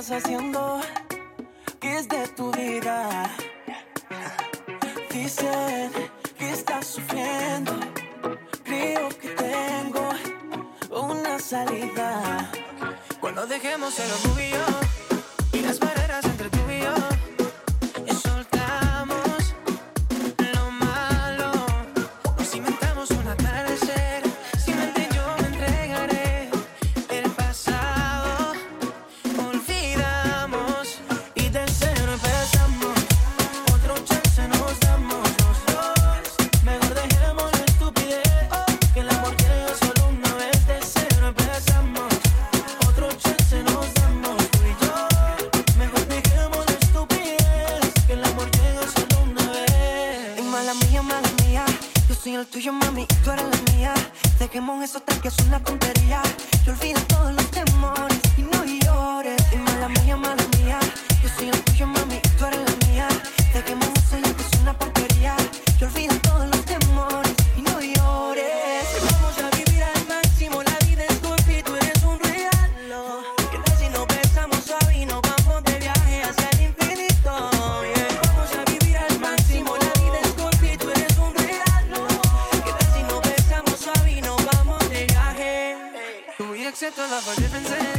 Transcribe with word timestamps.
estás 0.00 0.24
haciendo? 0.24 0.80
¿Qué 1.78 1.98
es 1.98 2.08
de 2.08 2.26
tu 2.28 2.50
vida? 2.52 3.30
Dicen 5.12 5.92
que 6.38 6.50
estás 6.52 6.86
sufriendo. 6.86 7.78
Creo 8.64 9.08
que 9.10 9.28
tengo 9.28 10.08
una 10.90 11.38
salida. 11.38 12.50
Cuando 13.20 13.46
dejemos 13.46 13.98
el 13.98 14.10
orgullo 14.10 14.64
love 87.20 87.36
or 87.36 87.40
differences. 87.40 87.89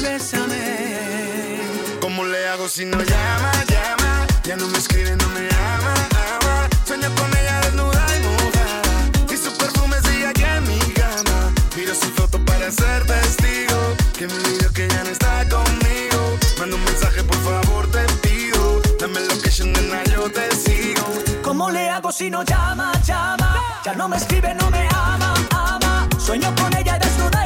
bésame. 0.00 1.60
¿Cómo 2.00 2.24
le 2.24 2.48
hago 2.48 2.68
si 2.68 2.84
no 2.84 2.98
llama, 3.02 3.52
llama? 3.68 4.26
Ya 4.44 4.56
no 4.56 4.66
me 4.68 4.78
escribe, 4.78 5.16
no 5.16 5.28
me 5.28 5.48
ama, 5.48 5.94
ama. 6.40 6.68
Sueña 6.86 7.08
con 7.14 7.30
ella 7.36 7.60
desnuda 7.60 8.06
y 8.16 8.20
mojada. 8.22 9.32
Y 9.32 9.36
su 9.36 9.56
perfume 9.56 9.96
sigue 10.02 10.26
aquí 10.26 10.42
en 10.42 10.62
mi 10.66 10.78
cama. 10.92 11.52
Miro 11.76 11.94
su 11.94 12.08
foto 12.10 12.42
para 12.44 12.70
ser 12.70 13.06
testigo. 13.06 13.96
Que 14.18 14.26
me 14.26 14.34
olvidó 14.34 14.72
que 14.72 14.88
ya 14.88 15.04
no 15.04 15.10
está 15.10 15.48
conmigo. 15.48 16.38
Manda 16.58 16.76
un 16.76 16.84
mensaje, 16.84 17.22
por 17.22 17.38
favor, 17.38 17.90
te 17.90 18.04
pido. 18.26 18.80
Dame 18.98 19.20
location, 19.20 19.72
nena, 19.72 20.02
yo 20.04 20.30
te 20.30 20.50
sigo. 20.56 21.06
¿Cómo 21.42 21.70
le 21.70 21.88
hago 21.88 22.10
si 22.12 22.30
no 22.30 22.42
llama, 22.42 22.92
llama? 23.04 23.56
Ya 23.84 23.94
no 23.94 24.08
me 24.08 24.16
escribe, 24.16 24.54
no 24.54 24.70
me 24.70 24.88
ama, 24.94 25.34
ama. 25.50 26.08
Sueño 26.18 26.54
con 26.56 26.74
ella 26.76 26.98
desnuda 26.98 27.39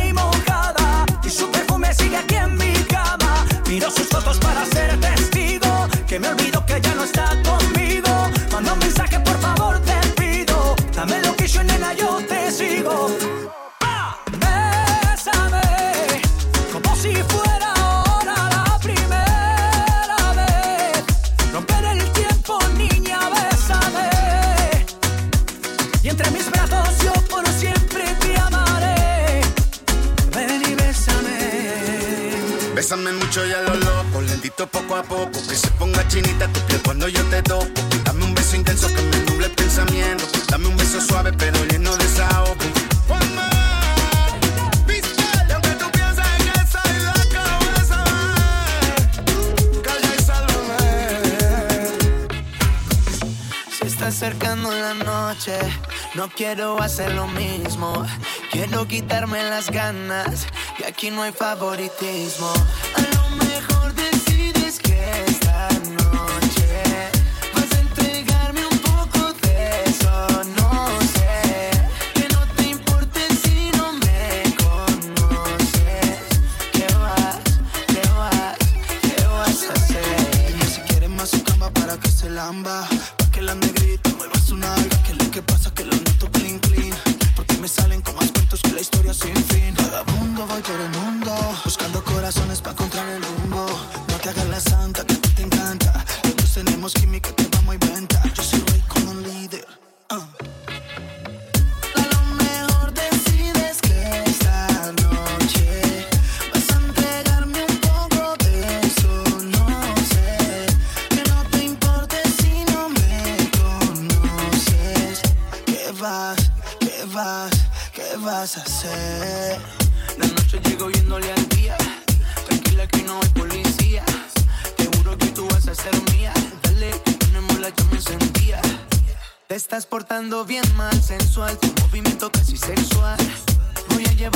Miro 3.69 3.91
sus 3.91 4.08
fotos 4.08 4.38
para 4.38 4.64
ser 4.66 4.98
testigo. 5.00 5.88
Que 6.06 6.19
me 6.19 6.28
olvido 6.28 6.64
que 6.66 6.80
ya 6.80 6.94
no 6.94 7.04
está 7.04 7.26
conmigo. 7.42 8.30
Manda 8.52 8.72
un 8.72 8.78
mensaje, 8.78 9.19
por 9.20 9.38
favor, 9.41 9.80
te 9.80 9.97
pido. 10.20 10.76
Dame 10.94 11.20
lo 11.22 11.34
que 11.36 11.47
yo, 11.47 11.62
nena, 11.64 11.92
yo 11.94 12.19
te 12.28 12.34
poco 34.66 34.97
a 34.97 35.02
poco. 35.02 35.32
Que 35.32 35.56
se 35.56 35.69
ponga 35.78 36.06
chinita 36.08 36.48
tu 36.48 36.60
piel 36.60 36.80
cuando 36.82 37.08
yo 37.08 37.22
te 37.25 37.42
toco. 37.42 37.66
Dame 38.04 38.25
un 38.25 38.34
beso 38.34 38.56
intenso 38.56 38.88
que 38.88 39.02
me 39.02 39.19
nuble 39.30 39.47
el 39.47 39.52
pensamiento. 39.52 40.25
Dame 40.48 40.69
un 40.69 40.76
beso 40.76 41.00
suave 41.00 41.32
pero 41.32 41.64
lleno 41.66 41.97
de 41.97 42.04
desahogo. 42.04 42.54
acercando 54.14 54.70
la 54.70 54.94
noche, 54.94 55.58
no 56.14 56.28
quiero 56.28 56.81
hacer 56.81 57.12
lo 57.14 57.26
mismo. 57.26 58.06
Quiero 58.52 58.86
quitarme 58.86 59.42
las 59.42 59.70
ganas 59.70 60.46
y 60.78 60.84
aquí 60.84 61.10
no 61.10 61.22
hay 61.22 61.32
favoritismo. 61.32 62.52
A 62.96 63.00
lo 63.14 63.44
mejor 63.44 63.74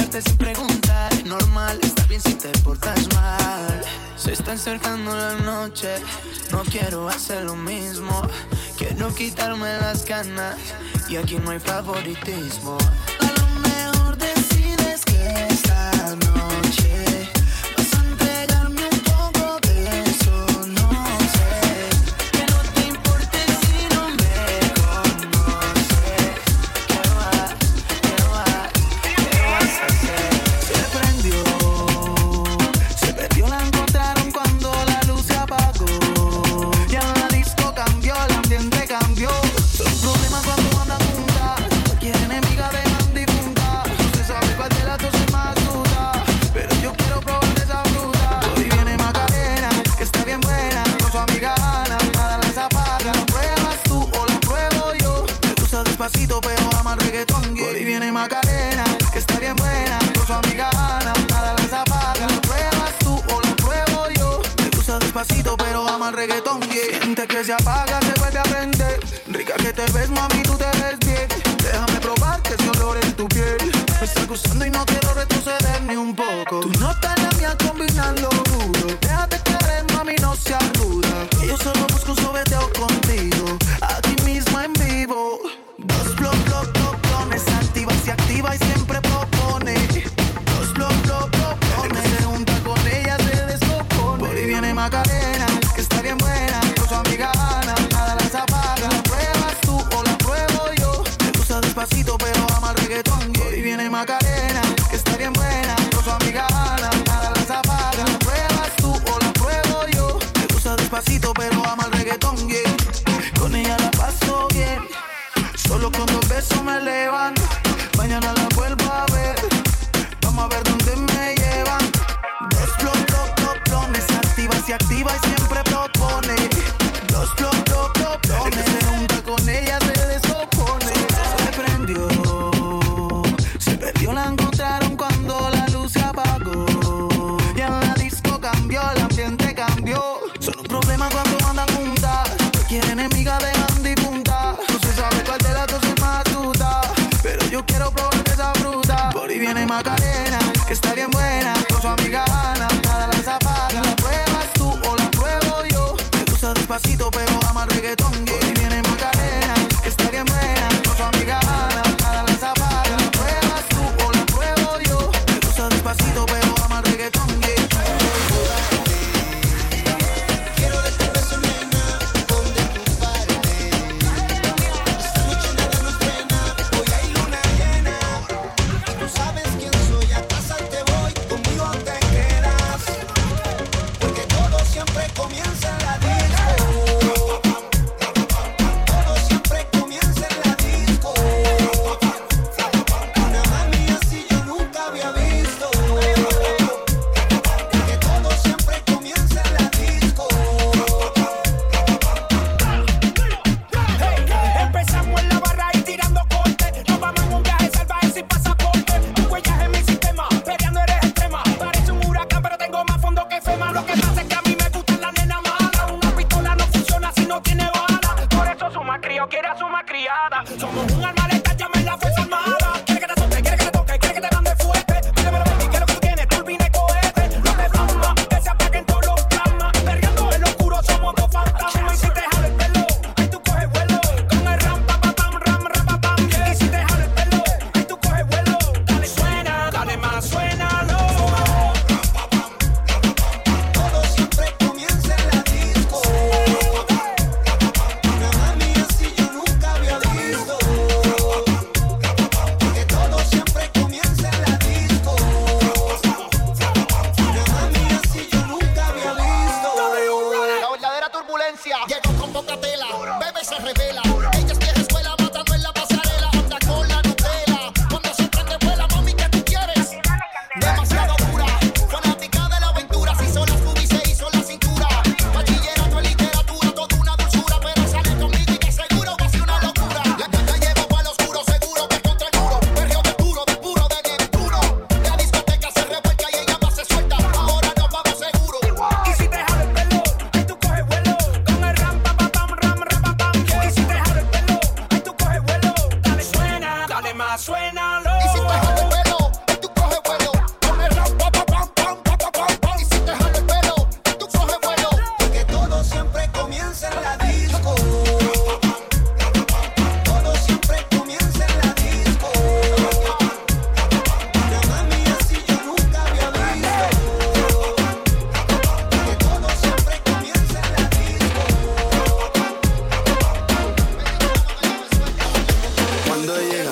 acercarte 0.09 0.23
sin 0.23 0.37
preguntar. 0.39 1.27
Normal, 1.27 1.79
está 1.83 2.05
bien 2.07 2.21
si 2.21 2.35
te 2.35 2.49
portas 2.61 3.09
mal. 3.15 3.83
Se 4.17 4.33
está 4.33 4.53
acercando 4.53 5.15
la 5.15 5.35
noche, 5.37 5.89
no 6.51 6.63
quiero 6.65 7.09
hacer 7.09 7.45
lo 7.45 7.55
mismo. 7.55 8.23
Quiero 8.77 9.15
quitarme 9.15 9.69
las 9.81 10.05
ganas 10.05 10.57
y 11.09 11.17
aquí 11.17 11.37
no 11.39 11.51
hay 11.51 11.61
favoritismo. 11.61 12.79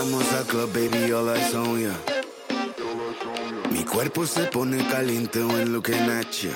llegamos 0.06 0.32
al 0.32 0.44
club, 0.44 0.72
baby, 0.72 1.12
all 1.12 1.28
eyes 1.28 1.54
on 1.54 1.80
ya. 1.80 1.94
Mi 3.70 3.84
cuerpo 3.84 4.26
se 4.26 4.44
pone 4.46 4.78
caliente 4.88 5.42
when 5.44 5.72
looking 5.72 6.10
at 6.10 6.30
ya. 6.30 6.50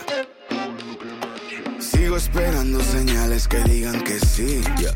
Sigo 1.78 2.16
esperando 2.16 2.80
señales 2.80 3.48
que 3.48 3.58
digan 3.64 4.02
que 4.02 4.18
sí. 4.18 4.62
Yeah. 4.78 4.94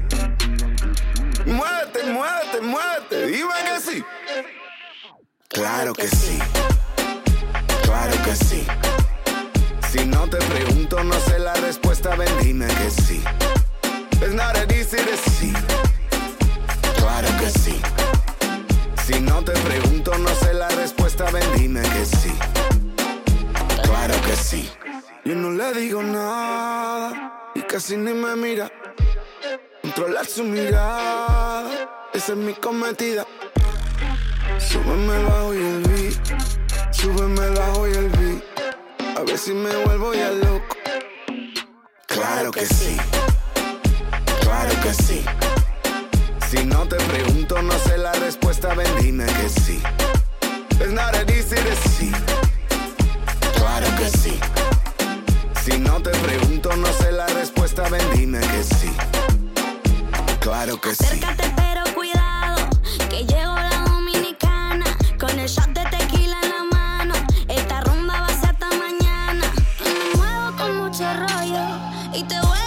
Muévete, 1.47 2.05
muévete, 2.13 2.61
muévete, 2.63 3.27
dime 3.27 3.55
que 3.67 3.81
sí. 3.81 4.05
Claro 5.49 5.93
que 5.93 6.09
sí. 6.09 6.39
Claro 7.83 8.23
que 8.25 8.37
sí. 8.37 8.67
Si 9.91 10.05
no 10.07 10.29
te 10.29 10.39
pregunto, 10.39 11.03
no 11.03 11.15
sé 11.21 11.39
la 11.39 11.55
respuesta, 11.55 12.15
ven 12.17 12.31
dime 12.41 12.67
que 12.67 12.91
sí. 12.91 13.23
It's 14.23 14.33
not 14.33 14.55
that 14.55 14.73
easy 14.73 14.97
to 14.97 15.17
see. 15.31 15.53
Claro 16.97 17.29
que 17.39 17.51
sí. 17.51 18.14
Si 19.07 19.21
no 19.21 19.45
te 19.45 19.53
pregunto, 19.53 20.17
no 20.17 20.31
sé 20.31 20.55
la 20.55 20.67
respuesta, 20.71 21.31
ven 21.31 21.45
dime 21.57 21.83
que 21.83 22.07
sí. 22.07 22.33
Claro 23.83 24.15
que 24.27 24.35
sí. 24.35 24.71
Yo 25.27 25.35
no 25.35 25.51
le 25.51 25.75
digo 25.75 26.03
nada 26.03 27.51
y 27.55 27.61
casi 27.61 27.99
ni 27.99 28.15
me 28.15 28.35
mira. 28.35 28.73
Controlar 29.83 30.25
su 30.25 30.43
mirada, 30.43 31.69
esa 32.15 32.33
es 32.33 32.39
mi 32.39 32.55
cometida. 32.55 33.27
Súbeme 34.59 35.23
bajo 35.25 35.53
y 35.53 35.59
el 35.59 35.83
beat, 35.83 36.95
súbeme 36.95 37.51
bajo 37.51 37.87
y 37.87 37.93
el 37.93 38.09
beat. 38.09 39.19
A 39.19 39.21
ver 39.21 39.37
si 39.37 39.53
me 39.53 39.85
vuelvo 39.85 40.15
ya 40.15 40.31
loco. 40.31 40.77
Claro 42.07 42.51
que 42.51 42.65
sí. 42.65 42.97
Claro 44.41 44.73
que 44.83 44.95
sí. 44.95 45.25
Si 46.55 46.65
no 46.67 46.87
te 46.87 46.95
pregunto, 46.97 47.61
no 47.63 47.73
sé 47.81 47.99
la 47.99 48.13
respuesta, 48.13 48.75
ven 48.75 48.87
dime 49.01 49.27
que 49.27 49.49
sí. 49.49 49.83
Es 50.79 50.93
nada 50.93 51.23
easy 51.23 51.57
decir. 51.57 52.15
Claro 53.57 53.89
que 53.97 54.09
sí. 54.09 54.39
Si 55.65 55.79
no 55.79 56.01
te 56.01 56.11
pregunto, 56.11 56.77
no 56.77 56.87
sé 56.93 57.11
la 57.11 57.27
respuesta, 57.27 57.89
ven 57.89 58.09
dime 58.15 58.39
que 58.39 58.63
sí. 58.63 58.93
Claro 60.39 60.81
que 60.81 60.95
sí. 60.95 61.05
Acércate, 61.05 61.53
pero 61.57 61.83
cuidado, 61.93 62.69
que 63.11 63.25
llegó 63.25 63.57
la 63.57 63.85
dominicana 63.89 64.85
con 65.19 65.37
el 65.37 65.49
shot 65.49 65.71
de 65.71 65.85
tequila 65.87 66.39
en 66.41 66.51
la 66.51 66.65
mano. 66.71 67.15
Esta 67.49 67.81
ronda 67.81 68.21
va 68.21 68.27
a 68.27 68.41
ser 68.41 68.51
hasta 68.51 68.69
mañana. 68.69 69.53
Me 69.83 70.17
muevo 70.17 70.57
con 70.57 70.77
mucho 70.77 71.05
rollo 71.15 71.67
y 72.13 72.23
te 72.23 72.41
voy 72.43 72.64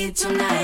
need 0.00 0.16
tonight. 0.16 0.59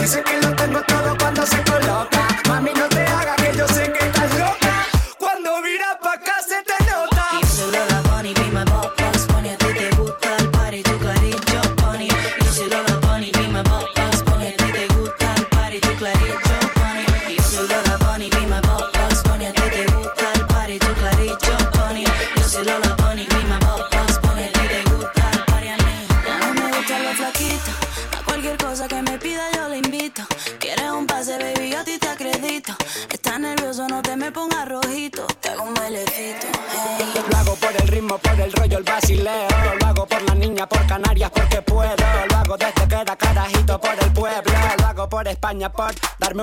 Dice 0.00 0.22
que 0.22 0.40
lo 0.42 0.54
tengo 0.54 0.82
todo 0.82 1.16
cuando 1.18 1.46
se 1.46 1.62
coloca. 1.64 2.13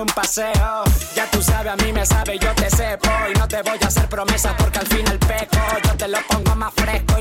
un 0.02 0.08
paseo. 0.08 0.84
Ya 1.14 1.30
tú 1.30 1.40
sabes, 1.40 1.72
a 1.72 1.76
mí 1.76 1.92
me 1.92 2.04
sabe, 2.04 2.38
yo 2.38 2.52
te 2.54 2.68
sepo. 2.70 3.08
Y 3.30 3.38
no 3.38 3.46
te 3.46 3.62
voy 3.62 3.78
a 3.80 3.86
hacer 3.86 4.08
promesas 4.08 4.54
porque 4.58 4.80
al 4.80 4.86
final 4.86 5.18
peco. 5.18 5.58
Yo 5.84 5.96
te 5.96 6.08
lo 6.08 6.18
pongo 6.28 6.54
más 6.56 6.72
fresco. 6.74 7.11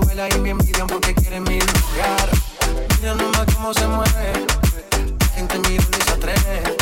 novela 0.00 0.28
y 0.28 0.38
me 0.40 0.50
envidian 0.50 0.86
porque 0.86 1.14
quieren 1.14 1.42
mi 1.44 1.58
lugar. 1.58 2.28
Mira 3.00 3.14
nomás 3.14 3.46
cómo 3.54 3.72
se 3.72 3.86
mueve, 3.86 4.32
la 5.20 5.26
gente 5.34 5.58
mira 5.68 5.84
y 5.98 6.02
se 6.04 6.12
atreve. 6.12 6.76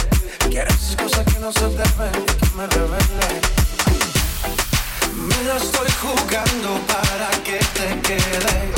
Quieres 0.51 0.97
cosas 1.01 1.25
que 1.33 1.39
no 1.39 1.53
se 1.53 1.67
deben, 1.69 2.15
que 2.41 2.49
me 2.57 2.67
revele. 2.67 3.31
Me 5.29 5.39
la 5.49 5.57
estoy 5.57 5.91
jugando 6.03 6.71
para 6.93 7.29
que 7.47 7.59
te 7.77 7.89
quedes. 8.07 8.75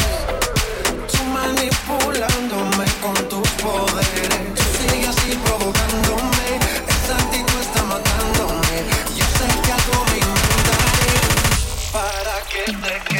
Tú 1.13 1.23
manipulándome 1.39 2.87
con 3.01 3.15
tus 3.31 3.49
poderes. 3.65 4.55
Tú 4.55 4.63
sigues 4.79 5.09
así 5.09 5.31
provocándome, 5.47 6.47
esa 6.95 7.15
actitud 7.23 7.61
está 7.61 7.83
matándome. 7.85 8.75
Yo 9.19 9.25
sé 9.37 9.47
que 9.65 9.73
algo 9.79 10.05
me 10.11 10.19
inventaré 10.29 11.15
para 11.91 12.37
que 12.51 12.65
te 12.85 13.09
quedes. 13.09 13.16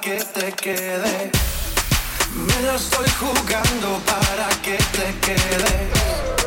que 0.00 0.16
te 0.34 0.52
quede. 0.52 1.30
Me 2.34 2.62
la 2.66 2.74
estoy 2.74 3.08
jugando 3.18 4.00
para 4.06 4.48
que 4.62 4.76
te 4.76 5.14
quede. 5.20 6.43